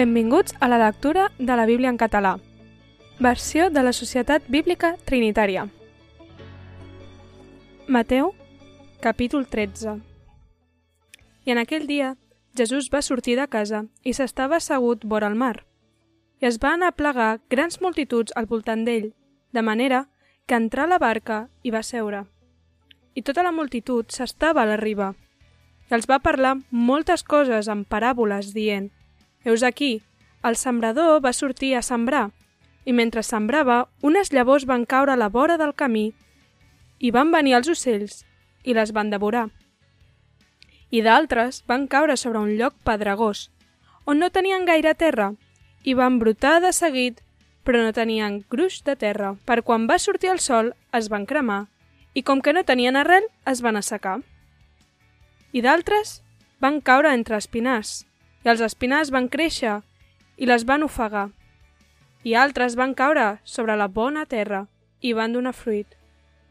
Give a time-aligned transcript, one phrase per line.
[0.00, 2.38] Benvinguts a la lectura de la Bíblia en català.
[3.18, 5.66] Versió de la Societat Bíblica Trinitària.
[7.86, 8.30] Mateu,
[9.02, 9.98] capítol 13.
[11.44, 12.14] I en aquell dia,
[12.56, 15.66] Jesús va sortir de casa i s'estava assegut vora el mar.
[16.40, 19.10] I es van aplegar grans multituds al voltant d'ell,
[19.52, 20.06] de manera
[20.46, 22.22] que entrà a la barca i va seure.
[23.12, 25.10] I tota la multitud s'estava a la riba.
[25.90, 28.88] I els va parlar moltes coses en paràboles, dient
[29.44, 30.02] Heus aquí,
[30.42, 32.30] el sembrador va sortir a sembrar,
[32.84, 36.12] i mentre sembrava, unes llavors van caure a la vora del camí,
[36.98, 38.24] i van venir els ocells,
[38.64, 39.48] i les van devorar.
[40.90, 43.48] I d'altres van caure sobre un lloc pedregós,
[44.04, 45.32] on no tenien gaire terra,
[45.84, 47.20] i van brotar de seguit,
[47.64, 49.34] però no tenien gruix de terra.
[49.46, 51.68] Per quan va sortir el sol, es van cremar,
[52.12, 54.18] i com que no tenien arrel, es van assecar.
[55.52, 56.20] I d'altres
[56.60, 58.04] van caure entre espinars,
[58.44, 59.80] i els espinars van créixer
[60.40, 61.28] i les van ofegar.
[62.24, 64.66] I altres van caure sobre la bona terra
[65.00, 65.96] i van donar fruit.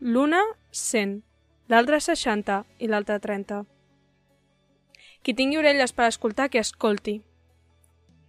[0.00, 1.22] L'una, cent,
[1.68, 3.64] l'altra seixanta i l'altra trenta.
[5.22, 7.18] Qui tingui orelles per escoltar, que escolti.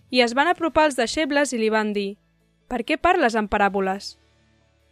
[0.09, 2.17] I es van apropar els deixebles i li van dir
[2.67, 4.17] «Per què parles en paràboles?»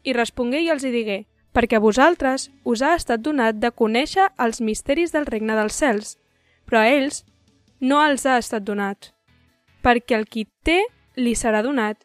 [0.04, 1.18] I respongué i els hi digué
[1.58, 6.18] «Perquè a vosaltres us ha estat donat de conèixer els misteris del regne dels cels,
[6.70, 7.24] però a ells
[7.80, 9.12] no els ha estat donat,
[9.84, 10.82] perquè el qui té
[11.16, 12.04] li serà donat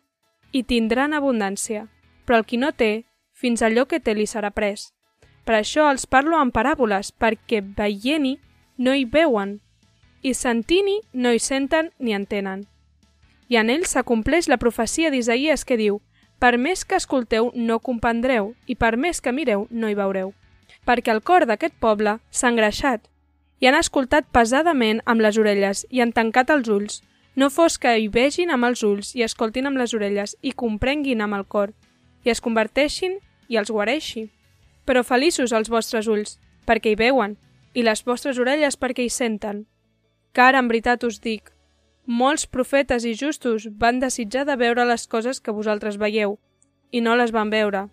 [0.53, 1.87] i tindrà en abundància,
[2.27, 4.93] però el qui no té, fins allò que té li serà pres.
[5.45, 8.37] Per això els parlo en paràboles, perquè veient-hi
[8.78, 9.59] no hi veuen,
[10.23, 12.69] i sentint-hi no hi senten ni entenen.
[13.48, 16.00] I en ells s'acompleix la profecia d'Isaïes que diu
[16.39, 20.33] «Per més que escolteu no comprendreu, i per més que mireu no hi veureu»
[20.87, 23.06] perquè el cor d'aquest poble s'ha engreixat
[23.62, 26.98] i han escoltat pesadament amb les orelles i han tancat els ulls.
[27.38, 31.22] No fos que hi vegin amb els ulls i escoltin amb les orelles i comprenguin
[31.22, 31.70] amb el cor
[32.27, 34.27] i es converteixin i els guareixi.
[34.84, 37.37] Però feliços els vostres ulls, perquè hi veuen,
[37.72, 39.64] i les vostres orelles perquè hi senten.
[40.34, 41.53] Car en veritat us dic,
[42.06, 46.41] molts profetes i justos van desitjar de veure les coses que vosaltres veieu,
[46.91, 47.87] i no les van veure,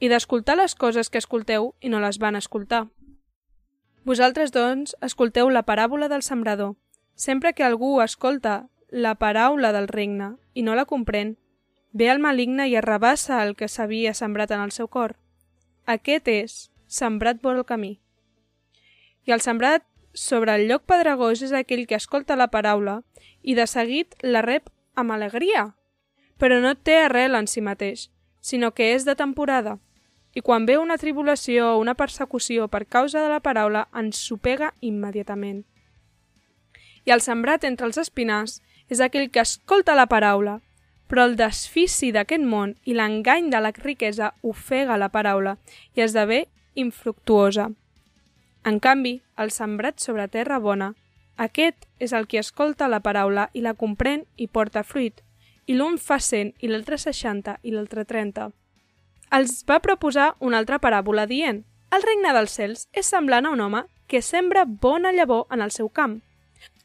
[0.00, 2.86] i d'escoltar les coses que escolteu i no les van escoltar.
[4.04, 6.74] Vosaltres, doncs, escolteu la paràbola del sembrador.
[7.14, 11.36] Sempre que algú escolta la paraula del regne i no la comprèn,
[11.92, 15.14] ve el maligne i arrabassa el que s'havia sembrat en el seu cor.
[15.86, 16.56] Aquest és
[16.88, 18.00] sembrat vora el camí.
[19.22, 23.02] I el sembrat sobre el lloc pedregós és aquell que escolta la paraula
[23.40, 24.66] i de seguit la rep
[24.98, 25.76] amb alegria,
[26.42, 29.78] però no té arrel en si mateix, sinó que és de temporada
[30.34, 34.72] i quan ve una tribulació o una persecució per causa de la paraula ens supega
[34.80, 35.64] immediatament.
[37.04, 40.60] I el sembrat entre els espinars és aquell que escolta la paraula,
[41.08, 45.58] però el desfici d'aquest món i l'engany de la riquesa ofega la paraula
[45.94, 47.68] i esdevé infructuosa.
[48.64, 50.94] En canvi, el sembrat sobre terra bona,
[51.36, 55.20] aquest és el que escolta la paraula i la comprèn i porta fruit,
[55.66, 58.50] i l'un fa cent i l'altre seixanta i l'altre trenta
[59.32, 61.62] els va proposar una altra paràbola dient
[61.92, 65.72] «El regne dels cels és semblant a un home que sembra bona llavor en el
[65.72, 66.18] seu camp.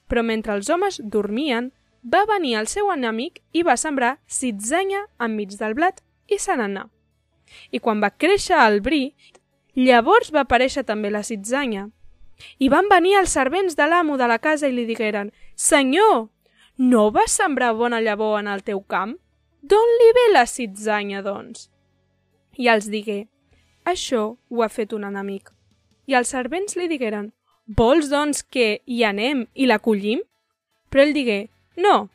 [0.07, 5.57] Però mentre els homes dormien, va venir el seu enemic i va sembrar citzanya enmig
[5.59, 5.99] del blat
[6.31, 6.87] i se n'anà.
[7.71, 9.11] I quan va créixer el bri,
[9.75, 11.89] llavors va aparèixer també la citzanya.
[12.63, 16.29] I van venir els servents de l'amo de la casa i li digueren «Senyor,
[16.77, 19.17] no vas sembrar bona llavor en el teu camp?
[19.61, 21.67] D'on li ve la citzanya, doncs?»
[22.57, 23.27] I els digué,
[23.85, 25.53] això ho ha fet un enemic.
[26.07, 27.31] I els servents li digueren,
[27.67, 30.23] vols doncs que hi anem i la collim?
[30.89, 31.47] Però ell digué,
[31.77, 32.09] no,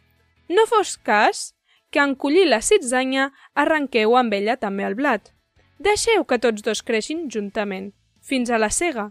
[0.48, 1.52] no fos cas
[1.92, 5.30] que en collir la citzanya arrenqueu amb ella també el blat.
[5.78, 9.10] Deixeu que tots dos creixin juntament, fins a la cega,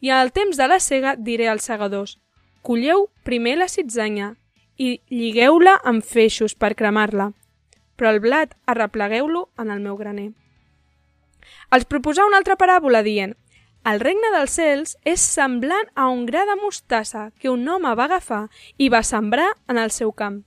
[0.00, 2.18] i al temps de la cega diré als segadors,
[2.62, 4.34] colleu primer la citzanya
[4.78, 7.32] i lligueu-la amb feixos per cremar-la,
[7.96, 10.32] però el blat arreplegueu-lo en el meu graner.
[11.70, 13.36] Els proposà una altra paràbola dient
[13.90, 18.04] el regne dels cels és semblant a un gra de mostassa que un home va
[18.04, 18.44] agafar
[18.78, 20.44] i va sembrar en el seu camp.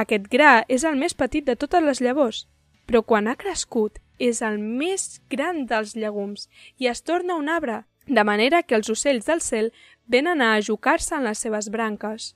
[0.00, 2.46] Aquest gra és el més petit de totes les llavors,
[2.88, 6.48] però quan ha crescut és el més gran dels llegums
[6.78, 9.72] i es torna un arbre, de manera que els ocells del cel
[10.08, 12.34] venen a ajucar-se en les seves branques.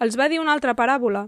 [0.00, 1.26] Els va dir una altra paràbola.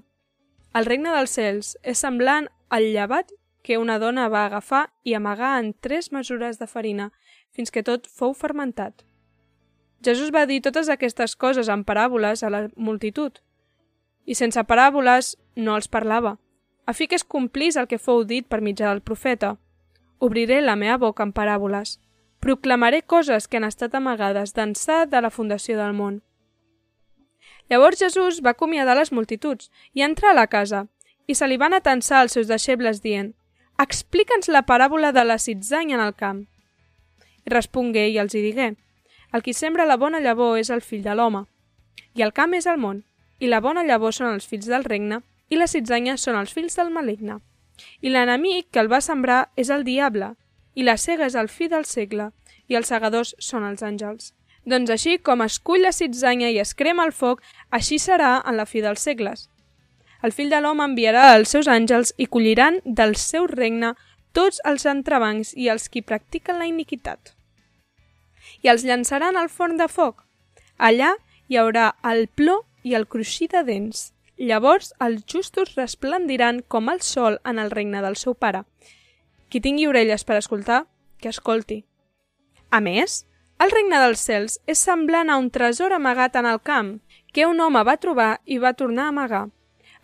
[0.72, 5.56] El regne dels cels és semblant al llevat que una dona va agafar i amagar
[5.58, 7.08] en tres mesures de farina,
[7.50, 9.02] fins que tot fou fermentat.
[10.04, 13.40] Jesús va dir totes aquestes coses en paràboles a la multitud.
[14.28, 16.36] I sense paràboles no els parlava,
[16.84, 19.54] a fi que es complís el que fou dit per mitjà del profeta.
[20.18, 21.96] Obriré la meva boca en paràboles.
[22.44, 26.20] Proclamaré coses que han estat amagades d'ençà de la fundació del món.
[27.72, 30.84] Llavors Jesús va acomiadar les multituds i entrar a la casa,
[31.26, 33.32] i se li van atensar els seus deixebles dient
[33.82, 36.44] «Explica'ns la paràbola de la citzanya en el camp».
[37.44, 38.68] I respongué i els hi digué
[39.34, 41.46] «El qui sembra la bona llavor és el fill de l'home,
[42.14, 43.02] i el camp és el món,
[43.42, 46.78] i la bona llavor són els fills del regne, i la citzanya són els fills
[46.78, 47.40] del maligne.
[48.00, 50.34] I l'enemic que el va sembrar és el diable,
[50.74, 52.30] i la cega és el fi del segle,
[52.68, 54.32] i els segadors són els àngels.
[54.64, 58.56] Doncs així com es cull la citzanya i es crema el foc, així serà en
[58.56, 59.48] la fi dels segles.
[60.24, 63.92] El fill de l'home enviarà els seus àngels i colliran del seu regne
[64.32, 67.34] tots els entrebancs i els qui practiquen la iniquitat.
[68.64, 70.22] I els llançaran al forn de foc.
[70.78, 71.12] Allà
[71.48, 74.12] hi haurà el plor i el cruixir de dents.
[74.40, 78.64] Llavors els justos resplendiran com el sol en el regne del seu pare.
[79.50, 80.86] Qui tingui orelles per escoltar,
[81.20, 81.84] que escolti.
[82.70, 83.20] A més,
[83.60, 86.96] el regne dels cels és semblant a un tresor amagat en el camp,
[87.32, 89.44] que un home va trobar i va tornar a amagar.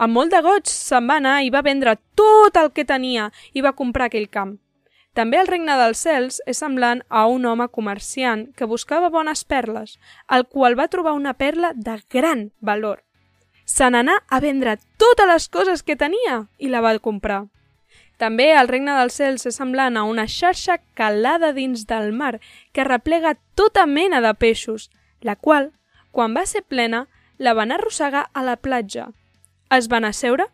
[0.01, 3.61] Amb molt de goig se'n va anar i va vendre tot el que tenia i
[3.61, 4.57] va comprar aquell camp.
[5.13, 9.99] També el regne dels cels és semblant a un home comerciant que buscava bones perles,
[10.27, 13.03] al qual va trobar una perla de gran valor
[13.71, 17.45] se n'anà a vendre totes les coses que tenia i la va comprar.
[18.19, 22.41] També el regne dels cels és semblant a una xarxa calada dins del mar
[22.75, 24.91] que replega tota mena de peixos,
[25.23, 25.71] la qual,
[26.11, 27.07] quan va ser plena,
[27.39, 29.09] la van arrossegar a la platja.
[29.71, 30.47] Es van asseure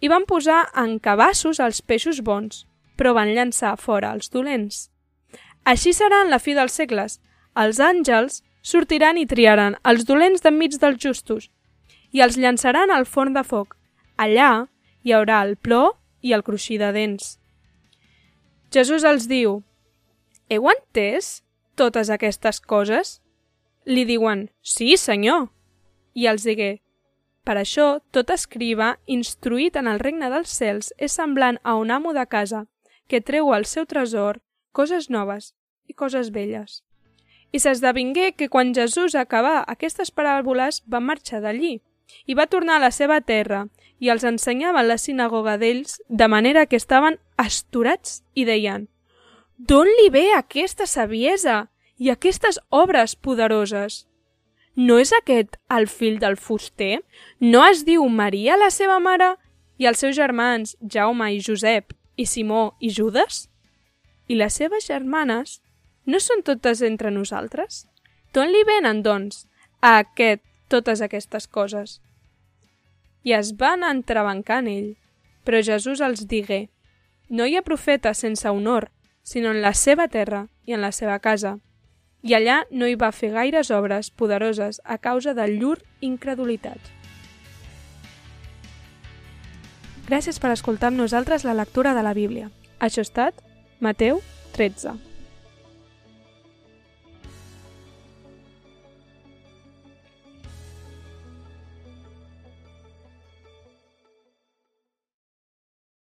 [0.00, 2.66] i van posar en cabassos els peixos bons,
[2.96, 4.88] però van llançar fora els dolents.
[5.64, 7.18] Així serà en la fi dels segles.
[7.56, 11.48] Els àngels sortiran i triaran els dolents d'enmig dels justos
[12.12, 13.76] i els llançaran al forn de foc.
[14.16, 14.66] Allà
[15.02, 17.38] hi haurà el plor i el cruixir de dents.
[18.72, 19.62] Jesús els diu,
[20.50, 21.40] Heu entès
[21.78, 23.20] totes aquestes coses?
[23.86, 25.48] Li diuen, sí, senyor.
[26.14, 26.80] I els digué,
[27.44, 32.12] per això, tot escriba, instruït en el regne dels cels, és semblant a un amo
[32.12, 32.66] de casa,
[33.08, 34.40] que treu al seu tresor
[34.72, 35.52] coses noves
[35.88, 36.82] i coses velles.
[37.50, 41.80] I s'esdevingué que quan Jesús acabà aquestes paràboles va marxar d'allí
[42.26, 43.64] i va tornar a la seva terra
[43.98, 48.86] i els ensenyava la sinagoga d'ells de manera que estaven asturats i deien
[49.58, 51.66] «D'on li ve aquesta saviesa
[51.98, 54.06] i aquestes obres poderoses?
[54.76, 57.00] No és aquest el fill del fuster?
[57.40, 59.34] No es diu Maria la seva mare?
[59.78, 63.48] I els seus germans, Jaume i Josep, i Simó i Judes?
[64.28, 65.58] I les seves germanes
[66.06, 67.86] no són totes entre nosaltres?
[68.32, 69.46] D'on li venen, doncs,
[69.80, 71.98] a aquest totes aquestes coses.
[73.24, 74.90] I es van entrebancar en ell,
[75.44, 76.68] però Jesús els digué,
[77.28, 78.90] no hi ha profeta sense honor,
[79.22, 81.58] sinó en la seva terra i en la seva casa.
[82.22, 86.78] I allà no hi va fer gaires obres poderoses a causa de llur incredulitat.
[90.10, 92.50] Gràcies per escoltar amb nosaltres la lectura de la Bíblia.
[92.80, 93.44] Això ha estat
[93.80, 94.20] Mateu
[94.56, 95.09] 13.